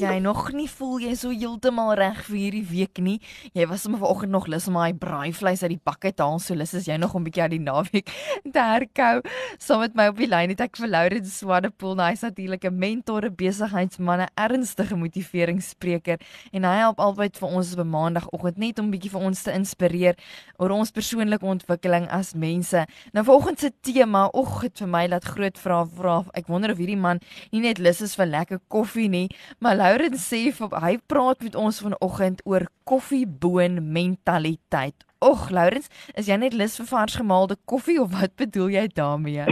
[0.00, 3.18] jy nog nie voel jy so heeltemal reg vir hierdie week nie.
[3.56, 6.40] Jy was sommer vanoggend nog lus om daai braaivleis uit die bak uit te haal.
[6.42, 8.08] So lus is jy nog 'n bietjie aan die naweek
[8.54, 9.22] te herkou.
[9.58, 12.78] Saam met my op die lyn het ek vir Laurens Swanepoel, nou hy's natuurlik 'n
[12.78, 16.18] mentor, 'n besigheidsman, 'n ernstige motiveringsspreker
[16.52, 19.52] en hy help altyd vir ons op 'n maandagooggend net om bietjie vir ons te
[19.52, 20.16] inspireer
[20.58, 22.86] oor ons persoonlike ontwikkeling as mense.
[23.12, 26.24] Nou vanoggend se tema, oeg, het vir my laat groot vrae vra.
[26.34, 27.20] Ek wonder of hierdie man
[27.52, 29.28] nie net lus is vir lekker koffie nie,
[29.60, 34.94] maar Lauren sê hy praat met ons vanoggend oor koffieboon mentaliteit.
[35.18, 35.82] Och, Lauren,
[36.14, 39.48] is jy net lus vir vars gemaalde koffie of wat bedoel jy daarmee?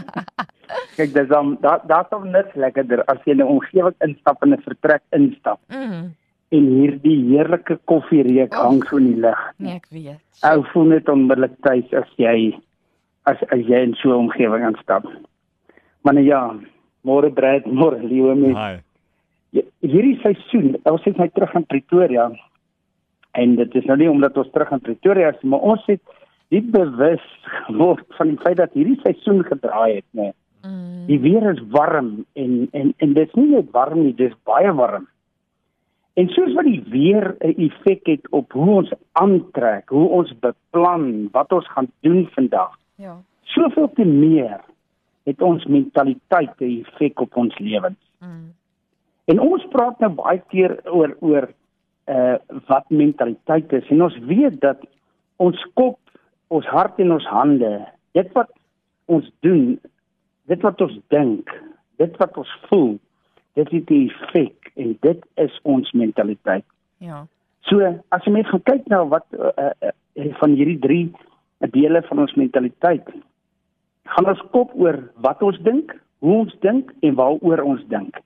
[0.96, 4.56] Kyk, dis dan daar daar's hom net lekkerder as jy in 'n omgewing instap en
[4.56, 5.60] 'n vertrek instap.
[5.68, 6.16] Mm.
[6.56, 8.64] En hierdie heerlike koffie reuk oh.
[8.64, 9.42] hang so in die lug.
[9.58, 10.20] Nee, ek weet.
[10.48, 12.56] Ou voel net onmiddellik tuis as jy
[13.28, 15.04] as as jy in so 'n omgewing instap.
[16.02, 16.56] Maar nou ja,
[17.04, 18.56] môre Brad, môre liewe mens.
[18.56, 18.80] Hi.
[19.52, 22.30] Hierdie seisoen, ons het net terug in Pretoria.
[23.32, 26.02] En dit is nou nie omdat ons terug in Pretoria is, maar ons het
[26.50, 27.24] diep bewus
[27.66, 30.32] geword van die feit dat hierdie seisoen gedraai het, né?
[30.66, 31.06] Mm.
[31.08, 34.38] Die weer is warm en en en dit is nie net warm nie, dit is
[34.44, 35.06] baie warm.
[36.18, 41.28] En soos wat die weer 'n effek het op hoe ons aantrek, hoe ons beplan
[41.32, 42.76] wat ons gaan doen vandag.
[42.94, 43.16] Ja.
[43.42, 44.60] Soveel te meer
[45.24, 48.00] het ons mentaliteit 'n effek op ons lewens.
[48.18, 48.52] Mm.
[49.30, 51.50] En ons praat nou baie keer oor oor
[52.10, 52.36] uh
[52.66, 54.80] wat mentaliteit is en ons weet dat
[55.38, 55.98] ons kop,
[56.50, 57.70] ons hart en ons hande,
[58.18, 58.50] dit wat
[59.06, 59.76] ons doen,
[60.50, 61.52] dit wat ons dink,
[62.02, 62.96] dit wat ons voel,
[63.54, 66.66] dit het 'n effek en dit is ons mentaliteit.
[66.98, 67.26] Ja.
[67.68, 71.12] So as jy net gaan kyk na wat uh, uh, van hierdie drie
[71.70, 73.06] dele van ons mentaliteit
[74.04, 78.18] gaan ons kop oor wat ons dink, hoe ons dink en waaroor ons dink.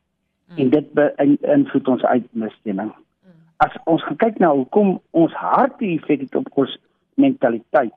[0.54, 0.60] Mm.
[0.62, 2.92] en dit beïnvloed ons uitbestemming.
[2.94, 3.42] Mm.
[3.56, 6.78] As ons kyk na hoekom ons harte effek het op ons
[7.14, 7.94] mentaliteit,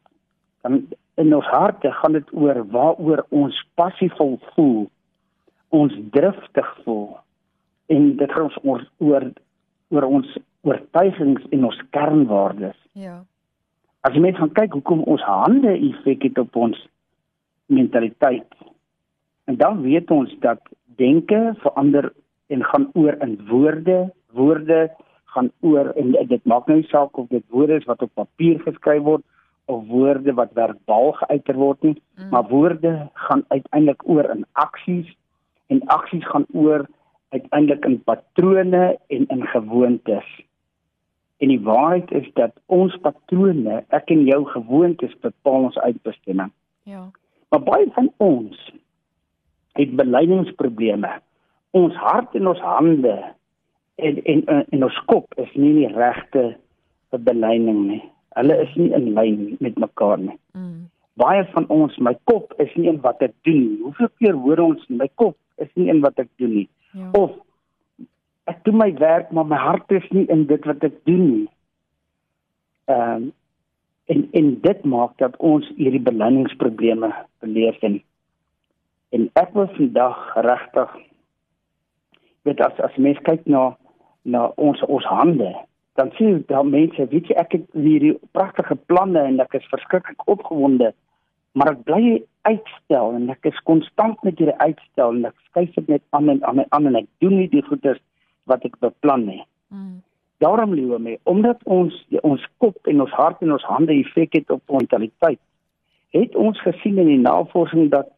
[0.62, 0.84] dan
[1.18, 4.90] in ons harte gaan dit oor waaroor ons passievol voel,
[5.70, 7.18] ons driftig voel
[7.94, 9.26] en dit gaan ons oor oor,
[9.94, 10.38] oor ons
[10.68, 12.78] oortuigings en ons kernwaardes.
[12.98, 13.22] Ja.
[14.02, 16.80] As jy net gaan kyk hoekom ons hande effek het op ons
[17.72, 18.48] mentaliteit.
[19.48, 20.62] En dan weet ons dat
[21.00, 22.12] denke verander
[22.48, 24.14] en gaan oor in woorde.
[24.32, 24.92] Woorde
[25.26, 28.60] gaan oor en dit maak nou nie saak of dit woorde is wat op papier
[28.66, 29.24] geskryf word
[29.68, 32.30] of woorde wat verbaal geuiter word nie, mm.
[32.32, 32.94] maar woorde
[33.28, 35.10] gaan uiteindelik oor in aksies
[35.68, 36.88] en aksies gaan oor
[37.36, 40.30] uiteindelik in patrone en in gewoontes.
[41.38, 46.54] En die waarheid is dat ons patrone, ek en jou gewoontes bepaal ons uitbestemming.
[46.88, 47.10] Ja.
[47.52, 48.72] Maar baie van ons
[49.78, 51.12] het beleidingsprobleme
[51.78, 53.16] ons hart en ons hande
[53.96, 56.46] en en en ons kop is nie die regte
[57.12, 58.04] beleiding nie.
[58.38, 60.38] Hulle is nie in lyn met mekaar nie.
[60.54, 60.86] Mm.
[61.18, 63.80] Baie van ons, my kop is nie in wat ek doen nie.
[63.82, 66.68] Hoeveel keer hoor ons my kop is nie in wat ek doen nie.
[66.94, 67.10] Ja.
[67.18, 67.34] Of
[68.48, 71.48] ek doen my werk, maar my hart is nie in dit wat ek doen nie.
[72.94, 73.34] Ehm um,
[74.08, 77.10] en en dit maak dat ons hierdie beleidingsprobleme
[77.44, 77.98] beleef en
[79.16, 80.94] en ek wil vandag regtig
[82.48, 83.70] weet as as mens kyk na
[84.24, 85.52] na ons ons hande
[86.00, 89.70] dan sien jy dat mense weet jy ek het hierdie pragtige planne en ek is
[89.74, 90.94] verskriklik opgewonde
[91.58, 95.96] maar ek bly uitstel en ek is konstant met hierdie uitstel en ek skuif dit
[95.96, 98.02] net aan en aan en aan en ek doen nie die goeders
[98.48, 99.42] wat ek beplan nie.
[99.74, 99.98] Mm.
[100.44, 104.38] Daarom liewe my, omdat ons die, ons kop en ons hart en ons hande effek
[104.38, 105.42] het op ons mentaliteit,
[106.16, 108.14] het ons gesien in die navorsing dat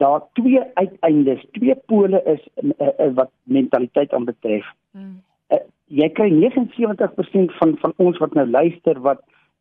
[0.00, 4.64] daar twee uiteindes, twee pole is in, uh, uh, wat mentaliteit aanbetref.
[4.96, 5.20] Hmm.
[5.52, 5.60] Uh,
[6.00, 9.20] jy kry 79% van van ons wat nou luister wat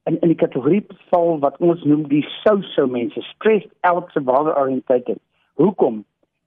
[0.09, 5.12] in in die kategorie val wat ons noem die so-so mense, stressed out survival oriented.
[5.59, 6.03] Hoekom?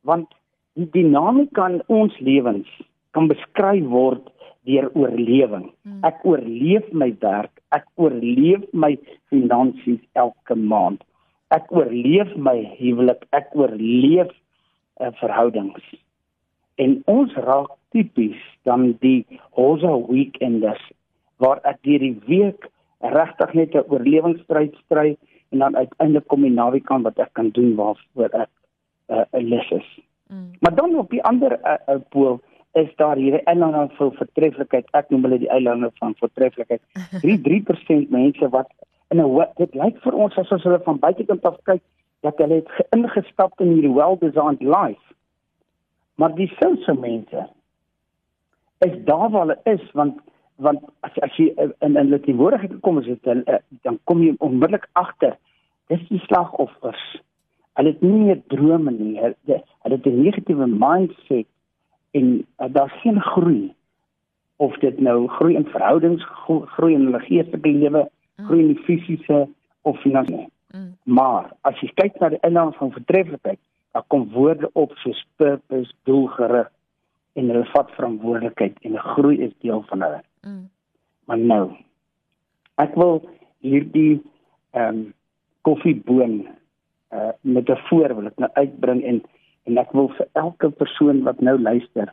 [0.09, 0.33] Want
[0.81, 2.69] die dinamika in ons lewens
[3.13, 4.33] kan beskryf word
[4.65, 5.69] deur oorlewing.
[5.85, 6.01] Hmm.
[6.09, 8.95] Ek oorleef my werk, ek oorleef my
[9.29, 11.05] finansies elke maand
[11.53, 14.31] ek oorleef my huwelik, ek oorleef
[15.01, 15.85] uh, verhoudings.
[16.81, 19.27] En ons raak tipies dan die
[19.59, 20.83] hosa weekenders
[21.43, 22.71] waar ek hierdie week
[23.03, 25.17] regtig net 'n oorlewingsstryd stry
[25.53, 28.53] en dan uiteindelik kom die naweek aan wat ek kan doen waarvoor ek
[29.09, 29.89] 'n uh, lus is.
[30.29, 30.51] Mm.
[30.61, 32.41] Maar dan op die ander uh, uh, pool
[32.73, 34.87] is daar hierdie eilande van voortreffelikheid.
[34.97, 36.81] Ek noem hulle die eilande van voortreffelikheid.
[37.21, 38.71] 3 3% mense wat
[39.13, 41.83] in 'n dit lyk vir ons asof hulle van buitekant af kyk
[42.21, 45.07] dat hulle het ingestap in hierdie well-designed life.
[46.15, 47.49] Maar die sensor mense
[48.79, 50.21] is daar waar hulle is want
[50.57, 54.89] want as as jy in in hulle teenwoordigheid gekom is het, dan kom jy onmiddellik
[54.93, 55.37] agter
[55.93, 57.05] dis die slagoffers.
[57.79, 59.19] Hulle het nie meer drome nie.
[59.21, 59.63] Hulle
[59.97, 61.49] het 'n negatiewe mindset
[62.11, 63.75] en uh, daar's geen groei
[64.57, 66.25] of dit nou groei in verhoudings,
[66.77, 68.11] groei in hulle geestelike lewe.
[68.53, 69.49] Groei in die fisiese
[69.83, 70.49] of finansiële.
[70.73, 70.93] Mm.
[71.05, 73.61] Maar as jy kyk na die inhoud van vertreffelikheid,
[73.93, 76.69] dan kom woorde op soos purpose, doelgerig
[77.37, 80.23] en hulle vat verantwoordelikheid en 'n groei is deel van hulle.
[80.45, 80.69] Mm.
[81.27, 81.77] Maar nou
[82.77, 83.23] ek wil
[83.61, 84.23] hierdie
[84.73, 85.13] ehm um,
[85.63, 86.47] koffieboon
[87.13, 89.23] uh metafoor wil ek nou uitbring en
[89.69, 92.13] en ek wil vir elke persoon wat nou luister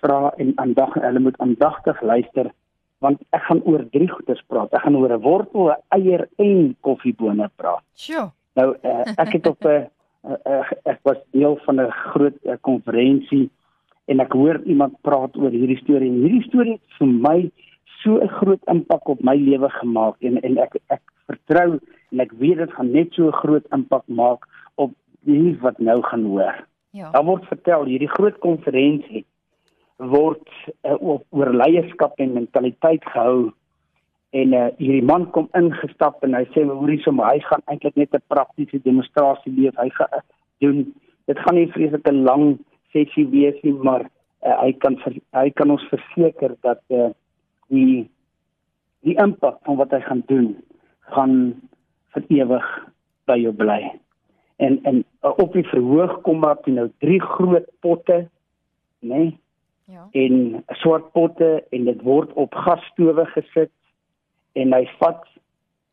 [0.00, 2.52] vra en aandag hulle moet aandagtig luister
[3.04, 4.72] want ek gaan oor drie goeders praat.
[4.72, 7.84] Ek gaan oor 'n wortel, 'n eier en koffiebone praat.
[7.94, 8.30] Sjoe.
[8.56, 13.44] Nou uh, ek het op 'n uh, uh, ek was deel van 'n groot konferensie
[13.44, 13.52] uh,
[14.10, 17.38] en ek hoor iemand praat oor hierdie storie en hierdie storie het vir my
[18.02, 21.80] so 'n groot impak op my lewe gemaak en en ek ek vertrou
[22.12, 24.92] en ek weet dit gaan net so 'n groot impak maak op
[25.24, 26.66] die wat nou gaan hoor.
[26.90, 27.10] Ja.
[27.10, 29.24] Daar word vertel hierdie groot konferensie
[29.98, 30.48] word
[30.82, 33.52] uh, oor leierskap en mentaliteit gehou
[34.34, 37.96] en uh, hierdie man kom ingestap en hy sê hoorie so maar hy gaan eintlik
[37.96, 40.24] net 'n praktiese demonstrasie leef hy gaan uh,
[40.60, 40.94] doen
[41.26, 42.58] dit gaan nie vreeslike lang
[42.94, 47.10] sessie wees nie, maar uh, hy kan ver, hy kan ons verseker dat uh,
[47.72, 48.04] die
[49.04, 50.54] die impak van wat hy gaan doen
[51.12, 51.34] gaan
[52.14, 52.68] vir ewig
[53.28, 53.80] by jou bly.
[54.64, 58.24] En en uh, op die verhoog kom maar nou drie groot potte,
[59.04, 59.16] né?
[59.16, 59.32] Nee?
[59.84, 60.08] Ja.
[60.12, 63.72] En swart potte en dit word op gasstowe gesit
[64.52, 65.26] en hy vat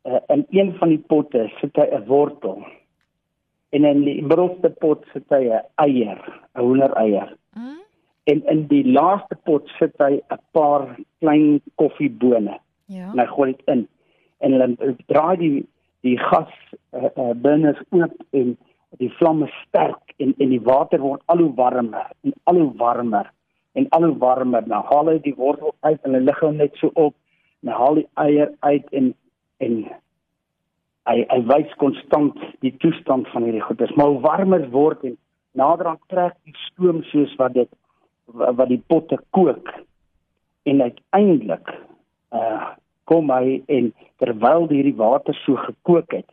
[0.08, 2.64] uh, in een van die potte sit hy 'n wortel
[3.72, 6.20] en in die middelste pot sit hy 'n eier,
[6.56, 7.36] 'n hoendereier.
[7.56, 7.80] Mm.
[8.24, 12.60] En in die laaste pot sit hy 'n paar klein koffiebone.
[12.86, 13.12] Ja.
[13.12, 13.88] En hy gooi dit in
[14.40, 15.68] en hulle draai die
[16.02, 16.54] die gas
[16.94, 18.58] uh, uh, burners oop en
[19.00, 23.32] die vlamme sterk en en die water word al hoe warmer en al hoe warmer
[23.74, 24.68] en al hoe warmer.
[24.68, 27.16] Nou haal hy die wortel uit en hy lig hom net so op.
[27.66, 29.14] Nou haal die eier uit en
[29.62, 29.76] en
[31.10, 33.80] hy hy wys konstant die toestand van hierdie goed.
[33.82, 35.18] Dit maar warmer word en
[35.58, 37.72] naderhand trek die stoom soos wat dit
[38.32, 39.74] wat die potte kook.
[40.70, 41.76] En uiteindelik
[42.36, 42.76] uh
[43.10, 43.90] kom hy en
[44.22, 46.30] terwyl hierdie water so gekook het,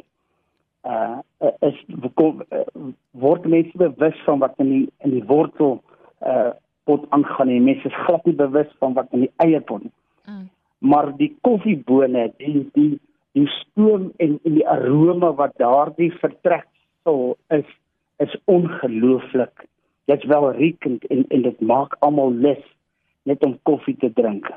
[0.86, 1.18] uh
[1.66, 1.78] is
[2.14, 2.60] kom, uh,
[3.18, 5.80] word mense bewus van wat in die in die wortel
[6.22, 6.52] uh
[6.88, 9.84] pot aangaan en mense is glad nie bewus van wat in die eierpot.
[10.24, 10.48] Mm.
[10.78, 12.92] Maar die koffiebone, die die
[13.36, 16.66] die stoom en, en die aroma wat daardie vertrek
[17.04, 17.68] sal is
[18.24, 19.66] is ongelooflik.
[20.10, 22.64] Dit's wel riekend en en dit maak almal lus
[23.28, 24.48] net om koffie te drink.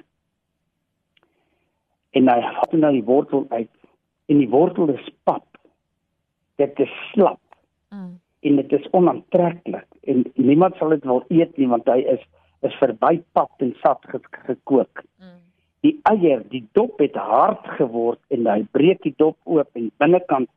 [2.11, 3.71] En hy het nou die wortel uit
[4.31, 5.47] en die wortel is pap.
[6.61, 7.41] Dit is slap.
[7.89, 8.19] Mm.
[8.41, 12.23] En dit is onaantreklik en niemand sal dit wil eet nie want hy is
[12.61, 14.05] is verby pap en sap
[14.45, 15.05] gekook.
[15.21, 15.41] Mm
[15.85, 20.49] die eier, die dop het hard geword en hy breek die dop oop en binnekant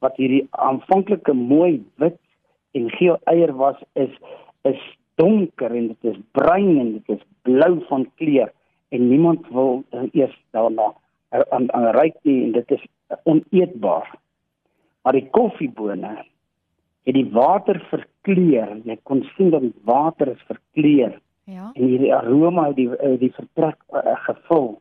[0.00, 2.16] wat hierdie aanvanklike mooi wit
[2.78, 4.12] en geel eier was is
[4.68, 4.80] is
[5.20, 8.48] donker en dit is bruin en dit is blou van kleur
[8.90, 10.88] en niemand wil uh, eers daarna
[11.36, 12.86] uh, aan aan ryk nie en dit is
[13.28, 14.08] oneetbaar.
[15.04, 16.16] Maar die koffiebone
[17.08, 18.76] het die water verkleur.
[18.84, 21.18] Jy kon sien dat die water is verkleur.
[21.50, 21.70] Ja.
[21.74, 24.80] En hierdie aroma het die uh, die vertrek uh, gevul.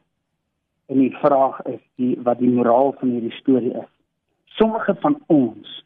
[0.89, 3.89] En die vraag is die wat die moraal van hierdie storie is.
[4.57, 5.77] Sommige van ons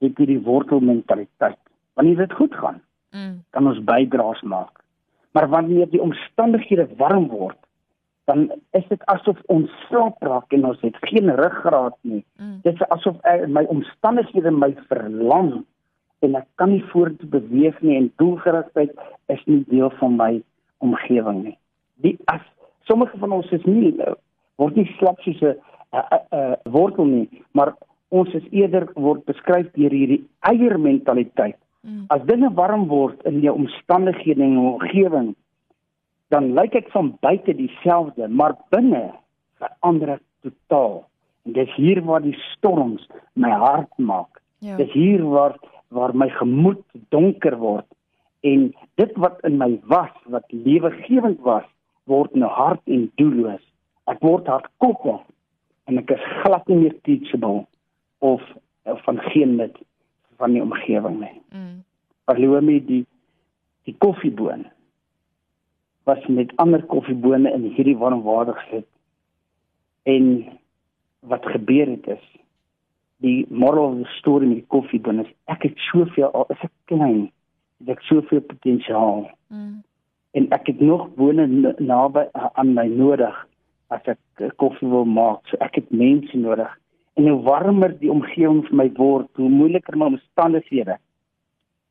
[0.00, 1.58] het hierdie wortelmentaliteit.
[1.98, 2.78] Wanneer dit goed gaan,
[3.10, 3.40] mm.
[3.50, 4.80] kan ons bydraes maak.
[5.36, 7.58] Maar wanneer die omstandighede warm word,
[8.30, 12.22] dan is dit asof ons slaap raak en ons het geen ruggraat nie.
[12.38, 12.60] Mm.
[12.62, 15.64] Dit is asof ek, my omstandighede my verlam
[16.20, 18.92] en ek kan nie vorentoe beweeg nie en doelgerigtheid
[19.32, 20.32] is nie deel van my
[20.84, 21.56] omgewing nie.
[22.04, 22.44] Die as
[22.88, 23.94] sommige van ons is nie
[24.60, 25.56] word nie slap soos 'n
[25.92, 27.74] 'n wortel nie, maar
[28.10, 31.58] ons is eerder word beskryf deur hierdie eiermentaliteit.
[31.82, 32.04] Mm.
[32.08, 35.34] As dinge warm word in jou omstandighede en omgewing,
[36.28, 39.10] dan lyk dit van buite dieselfde, maar binne
[39.58, 41.04] verander dit totaal.
[41.44, 44.42] En dis hier waar die storms my hart maak.
[44.58, 44.76] Ja.
[44.76, 45.56] Dis hier waar
[45.90, 47.86] waar my gemoed donker word
[48.40, 51.64] En dit wat in my was, wat lewegewend was,
[52.04, 53.62] word nou hard en doelloos.
[54.08, 55.20] Ek word hardkoppig
[55.90, 57.66] en ek is glad nie meer teachable
[58.24, 58.42] of,
[58.88, 59.76] of van geen nut
[60.40, 61.36] van die omgewing nie.
[61.52, 61.82] Mm.
[62.32, 63.04] Alhoewel die
[63.88, 64.66] die koffieboon
[66.08, 68.88] was met ander koffiebone in hierdie warm water gesit.
[70.08, 70.46] En
[71.28, 72.24] wat gebeur het is
[73.20, 76.72] die moral of the story met die koffieboon is ek het soveel al is ek
[76.92, 77.28] klein,
[77.80, 79.26] het ek soveel potensiaal.
[79.52, 79.80] Mm.
[80.38, 81.46] En ek het nog bone
[81.78, 83.36] naby aan my nodig
[83.90, 85.42] as ek koffie wil maak.
[85.50, 86.70] So ek het mense nodig.
[87.18, 90.96] En hoe warmer die omgewing vir my word, hoe moeiliker my omstandighede.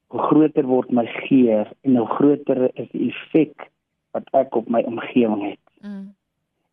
[0.09, 3.67] Hoe groter word my geur en hoe groter is die effek
[4.15, 5.61] wat ek op my omgewing het.
[5.83, 6.07] Mm.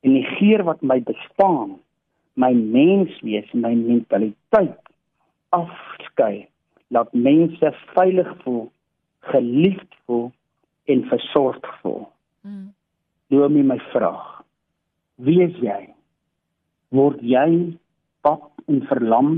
[0.07, 1.77] En die geur wat my bestaan,
[2.37, 4.79] my menswees, my mentaliteit
[5.57, 6.47] afskei,
[6.93, 8.67] laat mense veilig voel,
[9.33, 10.31] geliefd voel
[10.93, 12.05] en versorgd voel.
[12.47, 12.73] Mm.
[13.33, 14.37] Doen my vraag
[15.17, 15.95] Wie is jy?
[16.93, 17.49] Word jy
[18.21, 19.31] pap en verlam